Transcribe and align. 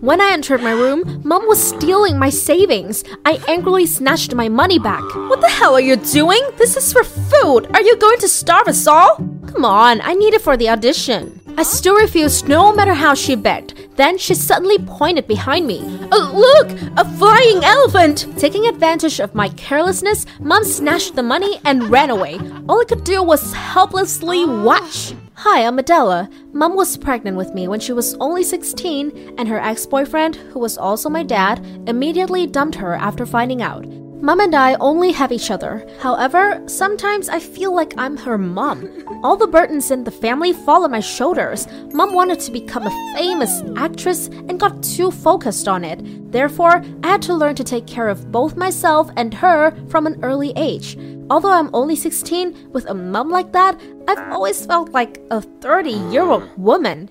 When 0.00 0.20
I 0.20 0.32
entered 0.32 0.62
my 0.62 0.72
room, 0.72 1.22
Mom 1.24 1.48
was 1.48 1.62
stealing 1.62 2.18
my 2.18 2.28
savings. 2.28 3.02
I 3.24 3.42
angrily 3.48 3.86
snatched 3.86 4.34
my 4.34 4.46
money 4.46 4.78
back. 4.78 5.02
What 5.14 5.40
the 5.40 5.48
hell 5.48 5.74
are 5.74 5.80
you 5.80 5.96
doing? 5.96 6.42
This 6.58 6.76
is 6.76 6.92
for 6.92 7.02
food. 7.02 7.66
Are 7.72 7.80
you 7.80 7.96
going 7.96 8.18
to 8.18 8.28
starve 8.28 8.68
us 8.68 8.86
all? 8.86 9.16
Come 9.46 9.64
on, 9.64 10.02
I 10.02 10.12
need 10.12 10.34
it 10.34 10.42
for 10.42 10.54
the 10.54 10.68
audition. 10.68 11.40
I 11.56 11.62
still 11.62 11.96
refused 11.96 12.46
no 12.46 12.74
matter 12.74 12.92
how 12.92 13.14
she 13.14 13.36
begged. 13.36 13.96
Then 13.96 14.18
she 14.18 14.34
suddenly 14.34 14.76
pointed 14.80 15.26
behind 15.26 15.66
me. 15.66 15.80
Uh, 16.12 16.30
look, 16.30 16.70
a 16.98 17.04
flying 17.16 17.64
elephant! 17.64 18.26
Taking 18.38 18.66
advantage 18.66 19.18
of 19.18 19.34
my 19.34 19.48
carelessness, 19.48 20.26
Mom 20.40 20.64
snatched 20.64 21.16
the 21.16 21.22
money 21.22 21.58
and 21.64 21.88
ran 21.88 22.10
away. 22.10 22.38
All 22.68 22.82
I 22.82 22.84
could 22.84 23.04
do 23.04 23.22
was 23.22 23.54
helplessly 23.54 24.44
watch. 24.44 25.14
Hi, 25.40 25.66
I'm 25.66 25.78
Adela. 25.78 26.30
Mom 26.54 26.76
was 26.76 26.96
pregnant 26.96 27.36
with 27.36 27.52
me 27.52 27.68
when 27.68 27.78
she 27.78 27.92
was 27.92 28.14
only 28.20 28.42
16, 28.42 29.34
and 29.36 29.46
her 29.46 29.60
ex 29.60 29.84
boyfriend, 29.84 30.36
who 30.36 30.58
was 30.58 30.78
also 30.78 31.10
my 31.10 31.22
dad, 31.22 31.62
immediately 31.86 32.46
dumped 32.46 32.76
her 32.76 32.94
after 32.94 33.26
finding 33.26 33.60
out. 33.60 33.84
Mom 34.26 34.40
and 34.40 34.56
I 34.56 34.74
only 34.80 35.12
have 35.12 35.30
each 35.30 35.52
other. 35.52 35.86
However, 36.00 36.60
sometimes 36.66 37.28
I 37.28 37.38
feel 37.38 37.72
like 37.72 37.94
I'm 37.96 38.16
her 38.16 38.36
mom. 38.36 38.90
All 39.22 39.36
the 39.36 39.46
burdens 39.46 39.92
in 39.92 40.02
the 40.02 40.10
family 40.10 40.52
fall 40.52 40.82
on 40.82 40.90
my 40.90 40.98
shoulders. 40.98 41.68
Mom 41.92 42.12
wanted 42.12 42.40
to 42.40 42.50
become 42.50 42.88
a 42.88 43.14
famous 43.16 43.62
actress 43.76 44.26
and 44.26 44.58
got 44.58 44.82
too 44.82 45.12
focused 45.12 45.68
on 45.68 45.84
it. 45.84 46.32
Therefore, 46.32 46.82
I 47.04 47.06
had 47.06 47.22
to 47.22 47.34
learn 47.34 47.54
to 47.54 47.62
take 47.62 47.86
care 47.86 48.08
of 48.08 48.32
both 48.32 48.56
myself 48.56 49.12
and 49.16 49.32
her 49.32 49.70
from 49.88 50.08
an 50.08 50.18
early 50.24 50.52
age. 50.56 50.98
Although 51.30 51.52
I'm 51.52 51.70
only 51.72 51.94
16, 51.94 52.70
with 52.72 52.86
a 52.86 52.94
mom 52.94 53.30
like 53.30 53.52
that, 53.52 53.80
I've 54.08 54.32
always 54.32 54.66
felt 54.66 54.90
like 54.90 55.20
a 55.30 55.40
30 55.40 55.90
year 56.10 56.24
old 56.24 56.50
woman. 56.58 57.10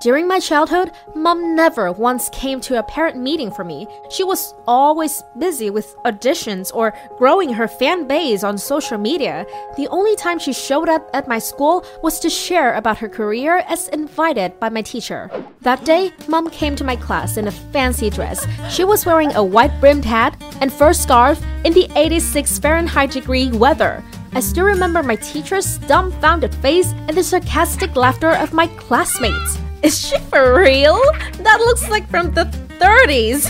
During 0.00 0.28
my 0.28 0.38
childhood, 0.38 0.92
mom 1.16 1.56
never 1.56 1.90
once 1.90 2.28
came 2.28 2.60
to 2.60 2.78
a 2.78 2.84
parent 2.84 3.16
meeting 3.16 3.50
for 3.50 3.64
me. 3.64 3.88
She 4.10 4.22
was 4.22 4.54
always 4.64 5.24
busy 5.40 5.70
with 5.70 5.96
auditions 6.04 6.70
or 6.72 6.94
growing 7.18 7.52
her 7.52 7.66
fan 7.66 8.06
base 8.06 8.44
on 8.44 8.58
social 8.58 8.96
media. 8.96 9.44
The 9.76 9.88
only 9.88 10.14
time 10.14 10.38
she 10.38 10.52
showed 10.52 10.88
up 10.88 11.10
at 11.14 11.26
my 11.26 11.40
school 11.40 11.84
was 12.00 12.20
to 12.20 12.30
share 12.30 12.74
about 12.74 12.98
her 12.98 13.08
career 13.08 13.64
as 13.66 13.88
invited 13.88 14.60
by 14.60 14.68
my 14.68 14.82
teacher. 14.82 15.32
That 15.62 15.84
day, 15.84 16.12
mom 16.28 16.48
came 16.50 16.76
to 16.76 16.84
my 16.84 16.94
class 16.94 17.36
in 17.36 17.48
a 17.48 17.58
fancy 17.72 18.08
dress. 18.08 18.46
She 18.70 18.84
was 18.84 19.04
wearing 19.04 19.34
a 19.34 19.42
white 19.42 19.80
brimmed 19.80 20.04
hat 20.04 20.40
and 20.60 20.72
fur 20.72 20.92
scarf 20.92 21.42
in 21.64 21.72
the 21.72 21.90
86 21.96 22.60
Fahrenheit 22.60 23.10
degree 23.10 23.50
weather. 23.50 24.04
I 24.32 24.38
still 24.38 24.64
remember 24.64 25.02
my 25.02 25.16
teacher's 25.16 25.78
dumbfounded 25.88 26.54
face 26.56 26.92
and 27.08 27.16
the 27.16 27.24
sarcastic 27.24 27.96
laughter 27.96 28.30
of 28.30 28.52
my 28.52 28.68
classmates. 28.68 29.58
Is 29.82 30.08
she 30.08 30.18
for 30.18 30.60
real? 30.60 31.00
That 31.38 31.60
looks 31.60 31.88
like 31.88 32.08
from 32.08 32.32
the 32.32 32.44
30s. 32.78 33.46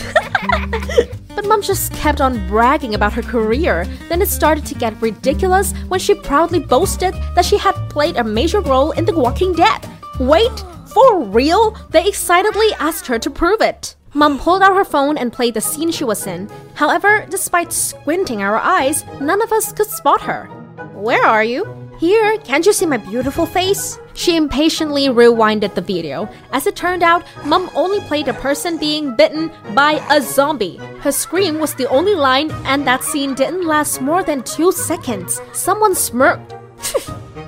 but 1.35 1.47
mom 1.47 1.61
just 1.61 1.91
kept 1.93 2.21
on 2.21 2.47
bragging 2.47 2.93
about 2.95 3.13
her 3.13 3.21
career. 3.21 3.85
Then 4.09 4.21
it 4.21 4.27
started 4.27 4.65
to 4.67 4.75
get 4.75 5.01
ridiculous 5.01 5.73
when 5.87 5.99
she 5.99 6.13
proudly 6.13 6.59
boasted 6.59 7.13
that 7.35 7.45
she 7.45 7.57
had 7.57 7.73
played 7.89 8.17
a 8.17 8.23
major 8.23 8.61
role 8.61 8.91
in 8.91 9.05
The 9.05 9.13
Walking 9.13 9.53
Dead. 9.53 9.87
Wait, 10.19 10.63
for 10.93 11.23
real? 11.23 11.71
They 11.89 12.07
excitedly 12.07 12.73
asked 12.79 13.07
her 13.07 13.19
to 13.19 13.29
prove 13.29 13.61
it. 13.61 13.95
Mom 14.13 14.39
pulled 14.39 14.63
out 14.63 14.75
her 14.75 14.85
phone 14.85 15.17
and 15.17 15.31
played 15.31 15.53
the 15.53 15.61
scene 15.61 15.91
she 15.91 16.03
was 16.03 16.25
in. 16.25 16.49
However, 16.73 17.25
despite 17.29 17.71
squinting 17.71 18.41
our 18.41 18.57
eyes, 18.57 19.03
none 19.21 19.41
of 19.41 19.51
us 19.51 19.71
could 19.71 19.87
spot 19.87 20.21
her. 20.21 20.45
Where 20.93 21.25
are 21.25 21.43
you? 21.43 21.88
Here, 21.99 22.37
can't 22.45 22.65
you 22.65 22.71
see 22.71 22.85
my 22.85 22.95
beautiful 22.95 23.45
face? 23.45 23.99
She 24.13 24.37
impatiently 24.37 25.07
rewinded 25.07 25.75
the 25.75 25.81
video. 25.81 26.29
As 26.53 26.65
it 26.65 26.77
turned 26.77 27.03
out, 27.03 27.25
Mom 27.43 27.69
only 27.75 27.99
played 27.99 28.29
a 28.29 28.33
person 28.35 28.77
being 28.77 29.17
bitten 29.17 29.51
by 29.75 30.01
a 30.09 30.21
zombie. 30.21 30.77
Her 31.01 31.11
scream 31.11 31.59
was 31.59 31.75
the 31.75 31.89
only 31.89 32.15
line, 32.15 32.51
and 32.63 32.87
that 32.87 33.03
scene 33.03 33.33
didn't 33.33 33.67
last 33.67 33.99
more 33.99 34.23
than 34.23 34.43
two 34.43 34.71
seconds. 34.71 35.41
Someone 35.51 35.93
smirked. 35.93 36.55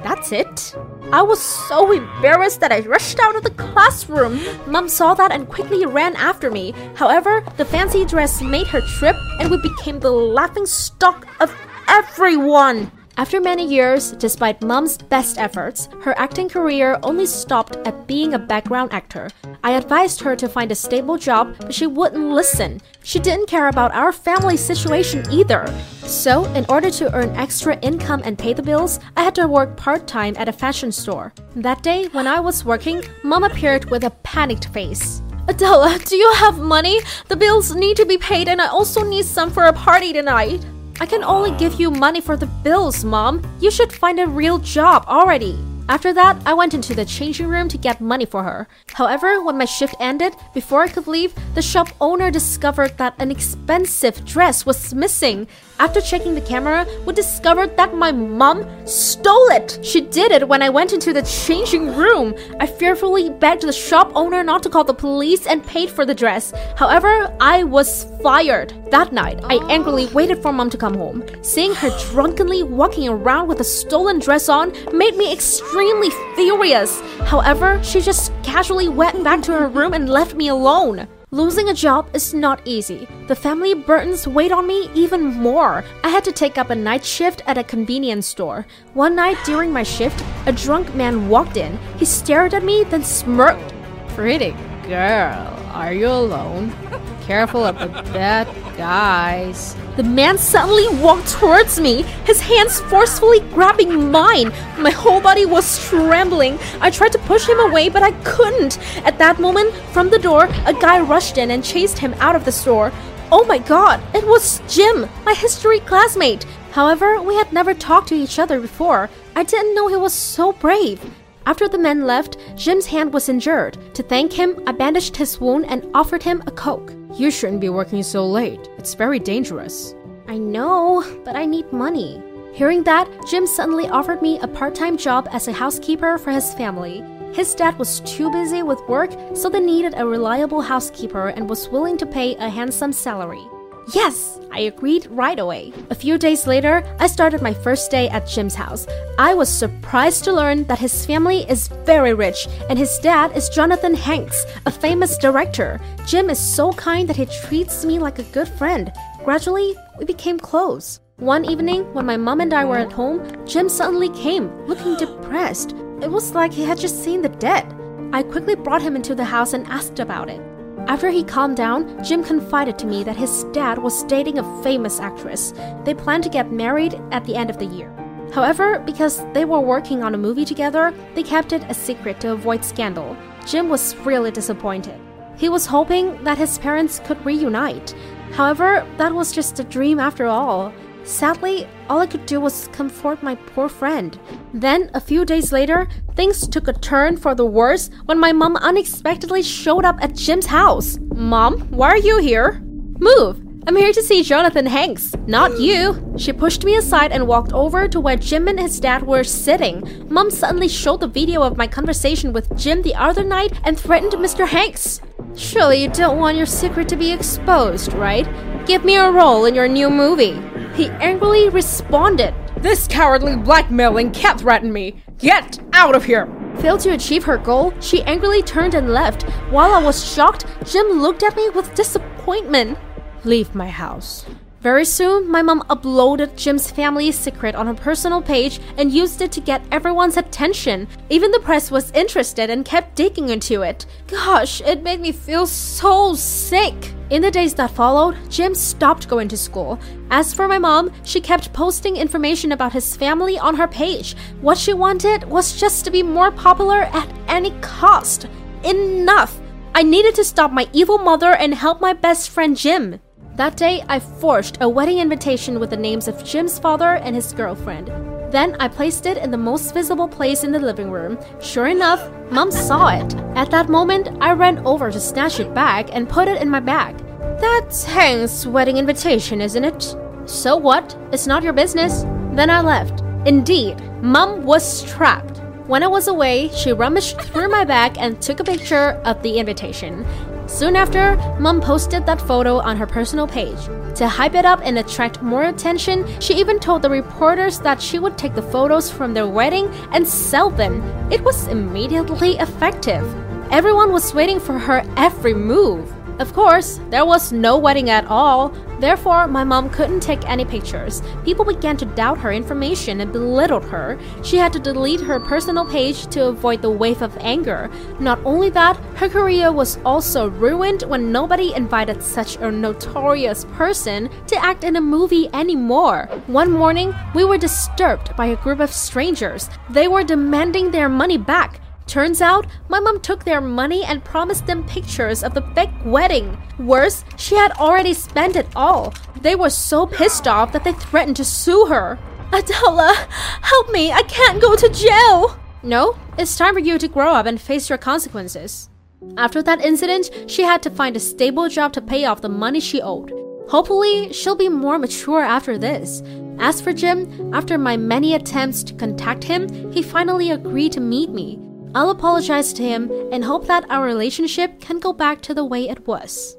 That's 0.04 0.34
it. 0.34 0.76
I 1.14 1.22
was 1.22 1.42
so 1.42 1.90
embarrassed 1.94 2.60
that 2.60 2.74
I 2.74 2.82
rushed 2.82 3.22
out 3.22 3.38
of 3.38 3.44
the 3.44 3.52
classroom. 3.52 4.42
Mom 4.68 4.90
saw 4.90 5.14
that 5.14 5.32
and 5.32 5.48
quickly 5.48 5.86
ran 5.86 6.18
after 6.18 6.52
me. 6.52 6.74
However, 6.96 7.42
the 7.56 7.64
fancy 7.64 8.04
dress 8.04 8.42
made 8.42 8.68
her 8.68 8.82
trip, 9.00 9.16
and 9.40 9.50
we 9.50 9.62
became 9.62 10.02
the 10.02 10.12
laughing 10.12 10.66
stock 10.66 11.26
of 11.40 11.56
everyone. 11.88 12.92
After 13.18 13.42
many 13.42 13.68
years, 13.68 14.14
despite 14.14 14.64
mom's 14.64 14.98
best 14.98 15.38
efforts, 15.38 15.90
her 16.02 16.18
acting 16.18 16.48
career 16.48 16.98
only 17.04 17.26
stopped 17.26 17.76
at 17.86 18.08
being 18.08 18.34
a 18.34 18.40
background 18.40 18.94
actor. 18.94 19.30
I 19.64 19.72
advised 19.72 20.22
her 20.22 20.36
to 20.38 20.48
find 20.48 20.72
a 20.72 20.76
stable 20.76 21.18
job, 21.18 21.56
but 21.60 21.74
she 21.74 21.88
wouldn't 21.88 22.32
listen. 22.32 22.82
She 23.04 23.20
didn't 23.20 23.48
care 23.48 23.68
about 23.68 23.94
our 23.94 24.12
family 24.12 24.58
situation 24.58 25.30
either. 25.30 25.68
So, 26.04 26.46
in 26.54 26.66
order 26.70 26.90
to 26.92 27.14
earn 27.14 27.36
extra 27.36 27.78
income 27.80 28.22
and 28.24 28.40
pay 28.40 28.54
the 28.54 28.64
bills, 28.64 29.00
I 29.18 29.24
had 29.24 29.36
to 29.36 29.48
work 29.48 29.76
part 29.76 30.08
time 30.08 30.36
at 30.38 30.50
a 30.50 30.54
fashion 30.54 30.92
store. 30.92 31.34
That 31.56 31.84
day, 31.84 32.08
when 32.14 32.28
I 32.28 32.40
was 32.40 32.66
working, 32.66 33.04
mom 33.24 33.44
appeared 33.44 33.86
with 33.92 34.06
a 34.06 34.12
panicked 34.24 34.70
face. 34.70 35.22
Adela, 35.48 36.00
do 36.06 36.16
you 36.16 36.32
have 36.34 36.60
money? 36.60 37.02
The 37.28 37.36
bills 37.36 37.76
need 37.76 37.98
to 37.98 38.06
be 38.06 38.18
paid, 38.18 38.48
and 38.48 38.62
I 38.62 38.68
also 38.68 39.04
need 39.04 39.26
some 39.26 39.52
for 39.52 39.66
a 39.66 39.74
party 39.74 40.14
tonight. 40.14 40.66
I 41.02 41.08
can 41.08 41.24
only 41.24 41.50
give 41.58 41.80
you 41.80 41.90
money 41.90 42.22
for 42.22 42.38
the 42.38 42.46
bills, 42.46 43.04
Mom. 43.04 43.42
You 43.60 43.72
should 43.72 43.92
find 43.92 44.20
a 44.20 44.28
real 44.28 44.60
job 44.60 45.04
already. 45.08 45.58
After 45.90 46.14
that, 46.14 46.40
I 46.46 46.54
went 46.54 46.76
into 46.76 46.94
the 46.94 47.06
changing 47.06 47.48
room 47.48 47.68
to 47.70 47.78
get 47.80 48.02
money 48.02 48.26
for 48.26 48.44
her. 48.44 48.68
However, 48.94 49.42
when 49.42 49.58
my 49.58 49.66
shift 49.66 49.96
ended, 50.00 50.36
before 50.54 50.84
I 50.84 50.90
could 50.90 51.08
leave, 51.08 51.34
the 51.56 51.62
shop 51.64 51.88
owner 52.00 52.30
discovered 52.30 53.00
that 53.00 53.16
an 53.18 53.32
expensive 53.32 54.24
dress 54.26 54.64
was 54.64 54.94
missing. 54.94 55.48
After 55.82 56.00
checking 56.00 56.36
the 56.36 56.42
camera, 56.42 56.86
we 57.08 57.14
discovered 57.16 57.76
that 57.76 57.96
my 57.96 58.12
mom 58.12 58.68
stole 58.86 59.48
it. 59.48 59.80
She 59.82 60.00
did 60.00 60.32
it 60.32 60.48
when 60.48 60.62
I 60.62 60.70
went 60.70 60.94
into 60.94 61.12
the 61.12 61.24
changing 61.24 61.96
room. 61.96 62.36
I 62.60 62.68
fearfully 62.68 63.32
begged 63.32 63.64
the 63.64 63.74
shop 63.74 64.12
owner 64.14 64.44
not 64.44 64.62
to 64.62 64.70
call 64.70 64.84
the 64.84 64.94
police 64.94 65.48
and 65.48 65.66
paid 65.66 65.90
for 65.90 66.06
the 66.06 66.14
dress. 66.14 66.54
However, 66.78 67.36
I 67.42 67.64
was 67.64 68.06
fired. 68.22 68.76
That 68.92 69.12
night, 69.12 69.40
I 69.46 69.56
oh. 69.56 69.68
angrily 69.70 70.06
waited 70.14 70.40
for 70.40 70.54
mom 70.54 70.70
to 70.70 70.78
come 70.78 70.94
home. 70.94 71.26
Seeing 71.42 71.74
her 71.74 71.90
drunkenly 72.12 72.62
walking 72.62 73.10
around 73.10 73.48
with 73.48 73.60
a 73.60 73.64
stolen 73.64 74.20
dress 74.20 74.50
on 74.50 74.74
made 74.96 75.18
me 75.18 75.34
extremely 75.34 76.12
furious. 76.36 77.02
However, 77.26 77.84
she 77.84 78.02
just 78.02 78.32
casually 78.44 78.88
went 78.88 79.24
back 79.24 79.42
to 79.44 79.54
her 79.54 79.68
room 79.68 79.94
and 79.94 80.08
left 80.08 80.36
me 80.36 80.50
alone. 80.50 81.08
Losing 81.34 81.70
a 81.70 81.74
job 81.74 82.10
is 82.14 82.34
not 82.34 82.60
easy. 82.66 83.08
The 83.28 83.36
family 83.38 83.74
burdens 83.74 84.28
weighed 84.28 84.52
on 84.52 84.68
me 84.68 84.90
even 84.94 85.24
more. 85.24 85.82
I 86.04 86.10
had 86.10 86.26
to 86.26 86.34
take 86.34 86.58
up 86.58 86.72
a 86.72 86.76
night 86.76 87.06
shift 87.06 87.42
at 87.48 87.58
a 87.58 87.64
convenience 87.64 88.28
store. 88.28 88.68
One 88.96 89.16
night 89.16 89.38
during 89.46 89.72
my 89.72 89.84
shift, 89.84 90.22
a 90.46 90.52
drunk 90.52 90.94
man 90.94 91.30
walked 91.30 91.56
in. 91.56 91.80
He 91.96 92.04
stared 92.04 92.54
at 92.54 92.66
me, 92.66 92.84
then 92.84 93.06
smirked. 93.06 93.74
Pretty 94.10 94.52
girl, 94.86 95.58
are 95.72 95.94
you 95.94 96.10
alone? 96.10 96.76
Careful 97.32 97.64
of 97.64 97.80
the 97.80 97.88
bad 98.12 98.46
guys. 98.76 99.78
The 99.96 100.04
man 100.04 100.38
suddenly 100.38 100.90
walked 101.02 101.30
towards 101.30 101.80
me, 101.80 102.02
his 102.26 102.42
hands 102.42 102.82
forcefully 102.82 103.40
grabbing 103.54 104.12
mine. 104.12 104.52
My 104.78 104.90
whole 104.90 105.22
body 105.22 105.46
was 105.46 105.82
trembling. 105.88 106.60
I 106.82 106.90
tried 106.90 107.14
to 107.14 107.20
push 107.20 107.48
him 107.48 107.58
away, 107.58 107.88
but 107.88 108.04
I 108.04 108.12
couldn't. 108.24 108.80
At 109.06 109.18
that 109.20 109.40
moment, 109.40 109.74
from 109.94 110.10
the 110.10 110.20
door, 110.20 110.50
a 110.66 110.74
guy 110.74 111.00
rushed 111.00 111.38
in 111.38 111.52
and 111.52 111.64
chased 111.64 112.00
him 112.00 112.14
out 112.16 112.36
of 112.36 112.44
the 112.44 112.52
store. 112.52 112.92
Oh 113.32 113.46
my 113.46 113.60
god, 113.60 114.04
it 114.14 114.28
was 114.28 114.62
Jim, 114.68 115.08
my 115.24 115.34
history 115.34 115.80
classmate. 115.80 116.44
However, 116.72 117.22
we 117.22 117.36
had 117.36 117.54
never 117.54 117.74
talked 117.74 118.10
to 118.10 118.16
each 118.16 118.40
other 118.40 118.60
before. 118.60 119.10
I 119.38 119.44
didn't 119.44 119.74
know 119.74 119.88
he 119.88 119.96
was 119.96 120.14
so 120.14 120.52
brave. 120.52 121.00
After 121.46 121.70
the 121.70 121.80
men 121.80 122.06
left, 122.06 122.36
Jim's 122.58 122.88
hand 122.88 123.14
was 123.14 123.30
injured. 123.30 123.78
To 123.96 124.04
thank 124.04 124.34
him, 124.34 124.62
I 124.68 124.74
bandaged 124.74 125.16
his 125.16 125.40
wound 125.40 125.66
and 125.70 125.90
offered 125.94 126.24
him 126.24 126.44
a 126.46 126.52
Coke. 126.52 126.92
You 127.14 127.30
shouldn't 127.30 127.62
be 127.62 127.70
working 127.70 128.04
so 128.04 128.26
late. 128.26 128.70
It's 128.78 128.94
very 128.94 129.20
dangerous. 129.20 129.94
I 130.28 130.38
know, 130.38 131.04
but 131.26 131.36
I 131.36 131.46
need 131.46 131.72
money. 131.74 132.22
Hearing 132.54 132.84
that, 132.84 133.10
Jim 133.30 133.46
suddenly 133.46 133.88
offered 133.88 134.22
me 134.22 134.40
a 134.40 134.48
part 134.48 134.76
time 134.76 134.98
job 134.98 135.28
as 135.32 135.48
a 135.48 135.54
housekeeper 135.54 136.18
for 136.18 136.32
his 136.32 136.54
family. 136.54 137.04
His 137.34 137.56
dad 137.56 137.78
was 137.80 138.02
too 138.02 138.32
busy 138.32 138.62
with 138.64 138.80
work, 138.90 139.12
so 139.34 139.50
they 139.50 139.60
needed 139.62 139.94
a 139.96 140.06
reliable 140.06 140.62
housekeeper 140.62 141.30
and 141.30 141.50
was 141.50 141.70
willing 141.70 141.98
to 141.98 142.06
pay 142.06 142.36
a 142.36 142.50
handsome 142.50 142.92
salary. 142.92 143.46
Yes, 143.94 144.40
I 144.54 144.62
agreed 144.62 145.08
right 145.08 145.38
away. 145.38 145.74
A 145.90 145.96
few 145.96 146.18
days 146.18 146.48
later, 146.48 146.82
I 147.00 147.08
started 147.08 147.42
my 147.42 147.54
first 147.54 147.92
day 147.92 148.08
at 148.08 148.26
Jim's 148.26 148.56
house. 148.56 148.88
I 149.18 149.34
was 149.34 149.50
surprised 149.50 150.24
to 150.24 150.34
learn 150.34 150.64
that 150.68 150.80
his 150.80 151.06
family 151.06 151.50
is 151.50 151.68
very 151.86 152.14
rich 152.14 152.48
and 152.70 152.80
his 152.80 152.98
dad 153.00 153.36
is 153.36 153.50
Jonathan 153.50 153.94
Hanks, 153.94 154.46
a 154.66 154.72
famous 154.72 155.18
director. 155.18 155.82
Jim 156.06 156.30
is 156.30 156.40
so 156.40 156.72
kind 156.74 157.10
that 157.10 157.18
he 157.18 157.26
treats 157.26 157.84
me 157.84 158.00
like 158.00 158.20
a 158.20 158.32
good 158.32 158.48
friend. 158.48 158.94
Gradually, 159.26 159.76
we 160.00 160.06
became 160.06 160.40
close. 160.40 161.02
One 161.18 161.44
evening, 161.44 161.84
when 161.94 162.06
my 162.06 162.16
mom 162.16 162.40
and 162.40 162.54
I 162.54 162.64
were 162.64 162.78
at 162.78 162.94
home, 162.94 163.46
Jim 163.46 163.68
suddenly 163.68 164.10
came, 164.10 164.50
looking 164.68 164.96
depressed. 164.98 165.76
It 166.02 166.10
was 166.10 166.34
like 166.34 166.54
he 166.54 166.64
had 166.64 166.80
just 166.80 167.04
seen 167.04 167.22
the 167.22 167.30
dead. 167.30 167.66
I 168.14 168.24
quickly 168.24 168.56
brought 168.56 168.82
him 168.82 168.96
into 168.96 169.16
the 169.16 169.26
house 169.26 169.54
and 169.54 169.68
asked 169.68 170.00
about 170.00 170.30
it. 170.30 170.42
After 170.88 171.10
he 171.10 171.24
calmed 171.24 171.58
down, 171.58 172.04
Jim 172.04 172.24
confided 172.24 172.78
to 172.80 172.88
me 172.88 173.04
that 173.04 173.16
his 173.16 173.46
dad 173.54 173.78
was 173.78 174.04
dating 174.04 174.38
a 174.38 174.64
famous 174.64 175.00
actress. 175.00 175.54
They 175.86 175.94
planned 175.94 176.24
to 176.24 176.30
get 176.30 176.52
married 176.52 177.00
at 177.12 177.26
the 177.26 177.36
end 177.36 177.50
of 177.50 177.58
the 177.58 177.66
year. 177.66 177.90
However, 178.34 178.80
because 178.80 179.24
they 179.34 179.46
were 179.46 179.60
working 179.60 180.04
on 180.04 180.16
a 180.16 180.18
movie 180.18 180.46
together, 180.46 180.94
they 181.16 181.24
kept 181.24 181.54
it 181.54 181.64
a 181.70 181.74
secret 181.74 182.20
to 182.22 182.32
avoid 182.32 182.64
scandal. 182.64 183.18
Jim 183.46 183.70
was 183.70 183.96
really 183.98 184.32
disappointed. 184.32 185.00
He 185.38 185.50
was 185.50 185.66
hoping 185.66 186.24
that 186.24 186.38
his 186.38 186.60
parents 186.60 187.00
could 187.00 187.26
reunite. 187.26 187.96
However, 188.34 188.88
that 188.98 189.14
was 189.14 189.32
just 189.32 189.60
a 189.60 189.64
dream 189.64 190.00
after 190.00 190.28
all. 190.28 190.74
Sadly, 191.04 191.68
all 191.90 192.00
I 192.00 192.08
could 192.08 192.26
do 192.26 192.40
was 192.40 192.68
comfort 192.70 193.24
my 193.24 193.36
poor 193.36 193.68
friend. 193.68 194.18
Then, 194.54 194.92
a 194.94 195.02
few 195.02 195.26
days 195.26 195.52
later, 195.52 195.88
things 196.16 196.48
took 196.48 196.68
a 196.68 196.74
turn 196.74 197.18
for 197.18 197.36
the 197.36 197.46
worse 197.46 197.90
when 198.06 198.20
my 198.20 198.32
mom 198.32 198.56
unexpectedly 198.58 199.42
showed 199.42 199.84
up 199.86 199.98
at 200.02 200.16
Jim's 200.16 200.46
house. 200.46 201.00
Mom, 201.16 201.62
why 201.72 201.90
are 201.90 201.98
you 201.98 202.20
here? 202.20 202.62
Move! 203.00 203.42
I'm 203.68 203.76
here 203.76 203.94
to 203.94 204.02
see 204.02 204.24
Jonathan 204.24 204.66
Hanks, 204.66 205.14
not 205.28 205.60
you. 205.60 206.16
She 206.18 206.34
pushed 206.34 206.66
me 206.66 206.78
aside 206.78 207.12
and 207.12 207.28
walked 207.28 207.54
over 207.54 207.88
to 207.88 208.00
where 208.00 208.16
Jim 208.16 208.48
and 208.48 208.60
his 208.60 208.80
dad 208.80 209.04
were 209.04 209.24
sitting. 209.24 210.08
Mom 210.10 210.32
suddenly 210.32 210.68
showed 210.68 211.00
the 211.00 211.08
video 211.08 211.44
of 211.44 211.58
my 211.58 211.68
conversation 211.68 212.34
with 212.34 212.58
Jim 212.58 212.82
the 212.82 212.96
other 212.96 213.24
night 213.24 213.54
and 213.64 213.80
threatened 213.80 214.14
Mr. 214.14 214.48
Hanks. 214.48 215.00
Surely 215.36 215.84
you 215.84 215.90
don't 215.90 216.18
want 216.18 216.38
your 216.38 216.48
secret 216.48 216.90
to 216.90 216.96
be 216.96 217.12
exposed, 217.12 217.94
right? 217.94 218.28
Give 218.66 218.84
me 218.84 218.96
a 218.96 219.12
role 219.12 219.46
in 219.46 219.54
your 219.54 219.68
new 219.68 219.92
movie. 219.92 220.42
He 220.82 220.90
angrily 220.90 221.48
responded, 221.48 222.34
This 222.58 222.88
cowardly 222.88 223.36
blackmailing 223.36 224.10
can't 224.14 224.40
threaten 224.40 224.74
me. 224.74 225.04
Get 225.20 225.60
out 225.74 225.94
of 225.94 226.06
here! 226.06 226.28
Failed 226.58 226.80
to 226.80 226.94
achieve 226.94 227.24
her 227.26 227.38
goal, 227.38 227.72
she 227.80 228.02
angrily 228.02 228.42
turned 228.42 228.74
and 228.74 228.92
left. 228.92 229.22
While 229.52 229.76
I 229.76 229.84
was 229.84 230.04
shocked, 230.04 230.48
Jim 230.66 230.88
looked 230.88 231.22
at 231.22 231.36
me 231.36 231.52
with 231.52 231.76
disappointment. 231.76 232.80
Leave 233.24 233.54
my 233.54 233.70
house. 233.70 234.26
Very 234.62 234.86
soon, 234.86 235.28
my 235.28 235.42
mom 235.42 235.64
uploaded 235.72 236.36
Jim's 236.36 236.70
family 236.70 237.12
secret 237.12 237.56
on 237.56 237.66
her 237.66 237.74
personal 237.74 238.22
page 238.22 238.60
and 238.78 238.92
used 238.92 239.20
it 239.24 239.32
to 239.32 239.42
get 239.42 239.66
everyone's 239.72 240.18
attention. 240.18 240.88
Even 241.10 241.32
the 241.32 241.40
press 241.40 241.72
was 241.72 241.90
interested 241.94 242.52
and 242.52 242.64
kept 242.64 242.96
digging 242.96 243.30
into 243.30 243.64
it. 243.64 243.88
Gosh, 244.06 244.62
it 244.62 244.84
made 244.84 245.00
me 245.00 245.14
feel 245.14 245.48
so 245.48 246.14
sick. 246.14 246.76
In 247.10 247.24
the 247.24 247.32
days 247.32 247.56
that 247.56 247.72
followed, 247.72 248.16
Jim 248.30 248.54
stopped 248.54 249.10
going 249.10 249.28
to 249.30 249.36
school. 249.36 249.80
As 250.12 250.32
for 250.32 250.48
my 250.48 250.60
mom, 250.60 250.92
she 251.04 251.20
kept 251.20 251.54
posting 251.54 251.98
information 251.98 252.52
about 252.52 252.72
his 252.72 252.96
family 252.96 253.40
on 253.40 253.56
her 253.56 253.68
page. 253.68 254.16
What 254.42 254.60
she 254.60 254.74
wanted 254.74 255.24
was 255.24 255.60
just 255.60 255.86
to 255.86 255.92
be 255.92 256.04
more 256.04 256.30
popular 256.30 256.84
at 256.84 257.10
any 257.28 257.50
cost. 257.62 258.28
Enough! 258.64 259.42
I 259.74 259.82
needed 259.82 260.14
to 260.16 260.24
stop 260.24 260.52
my 260.52 260.70
evil 260.72 261.00
mother 261.00 261.34
and 261.34 261.56
help 261.56 261.82
my 261.82 261.94
best 261.94 262.30
friend 262.30 262.56
Jim. 262.56 263.00
That 263.36 263.56
day, 263.56 263.84
I 263.88 264.00
forged 264.00 264.58
a 264.60 264.68
wedding 264.68 265.00
invitation 265.00 265.60
with 265.60 265.70
the 265.70 265.78
names 265.78 266.10
of 266.10 266.24
Jim's 266.24 266.60
father 266.60 266.96
and 266.96 267.16
his 267.16 267.32
girlfriend. 267.32 267.88
Then 268.30 268.58
I 268.60 268.68
placed 268.68 269.06
it 269.06 269.18
in 269.18 269.32
the 269.32 269.38
most 269.38 269.74
visible 269.74 270.08
place 270.08 270.44
in 270.44 270.52
the 270.52 270.60
living 270.60 270.92
room. 270.92 271.18
Sure 271.42 271.68
enough, 271.68 272.10
Mom 272.30 272.52
saw 272.52 272.90
it. 272.90 273.16
At 273.36 273.50
that 273.52 273.70
moment, 273.70 274.10
I 274.22 274.34
ran 274.34 274.60
over 274.66 274.92
to 274.92 275.00
snatch 275.00 275.40
it 275.40 275.54
back 275.54 275.90
and 275.94 276.10
put 276.10 276.28
it 276.28 276.42
in 276.42 276.50
my 276.50 276.60
bag. 276.60 276.98
That's 277.40 277.86
Hanks' 277.86 278.46
wedding 278.46 278.78
invitation, 278.78 279.40
isn't 279.40 279.64
it? 279.64 279.96
So 280.26 280.58
what? 280.58 280.98
It's 281.14 281.26
not 281.26 281.44
your 281.44 281.54
business. 281.54 282.02
Then 282.34 282.50
I 282.50 282.62
left. 282.62 283.02
Indeed, 283.26 283.82
Mom 284.02 284.44
was 284.44 284.84
trapped. 284.84 285.31
When 285.72 285.84
I 285.84 285.88
was 285.88 286.10
away, 286.10 286.50
she 286.50 286.74
rummaged 286.74 287.22
through 287.22 287.48
my 287.48 287.64
bag 287.64 287.96
and 287.98 288.22
took 288.22 288.42
a 288.42 288.44
picture 288.44 289.00
of 289.06 289.24
the 289.24 289.38
invitation. 289.38 290.06
Soon 290.46 290.76
after, 290.76 291.16
Mom 291.40 291.62
posted 291.62 292.06
that 292.06 292.20
photo 292.20 292.58
on 292.58 292.76
her 292.76 292.86
personal 292.86 293.26
page. 293.26 293.58
To 293.96 294.06
hype 294.06 294.36
it 294.36 294.44
up 294.44 294.60
and 294.66 294.78
attract 294.78 295.22
more 295.22 295.44
attention, 295.44 296.06
she 296.20 296.34
even 296.34 296.60
told 296.60 296.82
the 296.82 296.90
reporters 296.90 297.58
that 297.60 297.82
she 297.82 298.00
would 298.00 298.18
take 298.18 298.36
the 298.36 298.42
photos 298.42 298.92
from 298.92 299.14
their 299.14 299.30
wedding 299.30 299.68
and 299.94 300.06
sell 300.06 300.50
them. 300.50 300.84
It 301.10 301.24
was 301.24 301.48
immediately 301.48 302.38
effective. 302.40 303.06
Everyone 303.50 303.94
was 303.94 304.14
waiting 304.14 304.42
for 304.42 304.60
her 304.60 304.84
every 304.98 305.34
move. 305.34 305.90
Of 306.22 306.34
course, 306.34 306.80
there 306.92 307.04
was 307.04 307.32
no 307.32 307.58
wedding 307.58 307.90
at 307.90 308.06
all, 308.06 308.50
therefore, 308.80 309.28
my 309.28 309.44
mom 309.44 309.72
couldn't 309.72 310.02
take 310.02 310.24
any 310.30 310.46
pictures. 310.46 311.02
People 311.26 311.44
began 311.44 311.78
to 311.78 311.86
doubt 311.86 312.20
her 312.20 312.32
information 312.32 313.02
and 313.02 313.12
belittled 313.12 313.66
her. 313.66 313.98
She 314.24 314.38
had 314.38 314.54
to 314.54 314.60
delete 314.60 315.02
her 315.02 315.20
personal 315.20 315.66
page 315.66 316.06
to 316.14 316.28
avoid 316.28 316.62
the 316.62 316.70
wave 316.70 317.02
of 317.02 317.18
anger. 317.22 317.72
Not 318.00 318.20
only 318.24 318.52
that, 318.52 318.78
her 318.98 319.10
career 319.10 319.52
was 319.52 319.80
also 319.84 320.30
ruined 320.30 320.84
when 320.84 321.12
nobody 321.12 321.56
invited 321.56 322.04
such 322.04 322.36
a 322.36 322.52
notorious 322.52 323.46
person 323.54 324.08
to 324.28 324.46
act 324.46 324.64
in 324.64 324.76
a 324.76 324.82
movie 324.82 325.28
anymore. 325.34 326.08
One 326.28 326.52
morning, 326.52 326.94
we 327.16 327.24
were 327.24 327.40
disturbed 327.40 328.16
by 328.16 328.28
a 328.28 328.36
group 328.36 328.60
of 328.60 328.72
strangers. 328.72 329.50
They 329.72 329.88
were 329.88 330.04
demanding 330.04 330.70
their 330.70 330.88
money 330.88 331.18
back. 331.18 331.62
Turns 331.92 332.22
out, 332.22 332.48
my 332.70 332.80
mom 332.80 333.02
took 333.02 333.26
their 333.26 333.42
money 333.42 333.84
and 333.84 334.02
promised 334.02 334.48
them 334.48 334.66
pictures 334.66 335.26
of 335.26 335.34
the 335.34 335.42
fake 335.54 335.74
wedding. 335.84 336.42
Worse, 336.58 337.04
she 337.18 337.36
had 337.36 337.52
already 337.60 337.94
spent 337.94 338.38
it 338.38 338.48
all. 338.56 338.94
They 339.20 339.36
were 339.36 339.50
so 339.50 339.86
pissed 339.86 340.26
off 340.26 340.54
that 340.54 340.64
they 340.64 340.72
threatened 340.72 341.18
to 341.18 341.26
sue 341.26 341.66
her. 341.66 342.00
Adela, 342.32 342.94
help 343.42 343.70
me! 343.72 343.92
I 343.92 344.04
can't 344.04 344.42
go 344.42 344.56
to 344.56 344.70
jail! 344.70 345.38
No, 345.64 345.98
it's 346.18 346.38
time 346.38 346.54
for 346.54 346.62
you 346.62 346.78
to 346.78 346.88
grow 346.88 347.14
up 347.14 347.26
and 347.26 347.42
face 347.42 347.68
your 347.68 347.78
consequences. 347.78 348.70
After 349.18 349.44
that 349.44 349.60
incident, 349.60 350.32
she 350.32 350.44
had 350.44 350.64
to 350.64 350.70
find 350.70 350.96
a 350.96 351.00
stable 351.02 351.50
job 351.50 351.74
to 351.74 351.82
pay 351.82 352.06
off 352.06 352.22
the 352.22 352.30
money 352.30 352.62
she 352.62 352.82
owed. 352.82 353.12
Hopefully, 353.50 354.14
she'll 354.14 354.38
be 354.38 354.48
more 354.48 354.80
mature 354.80 355.26
after 355.26 355.58
this. 355.58 356.02
As 356.40 356.62
for 356.62 356.72
Jim, 356.72 357.34
after 357.34 357.58
my 357.58 357.76
many 357.76 358.14
attempts 358.14 358.64
to 358.64 358.74
contact 358.76 359.26
him, 359.26 359.74
he 359.74 359.84
finally 359.84 360.32
agreed 360.32 360.72
to 360.72 360.80
meet 360.80 361.10
me. 361.10 361.51
I'll 361.74 361.90
apologize 361.90 362.52
to 362.54 362.64
him 362.64 362.92
and 363.14 363.24
hope 363.24 363.48
that 363.48 363.66
our 363.70 363.86
relationship 363.86 364.60
can 364.60 364.80
go 364.80 364.92
back 364.92 365.22
to 365.22 365.34
the 365.34 365.46
way 365.46 365.70
it 365.70 365.88
was. 365.88 366.36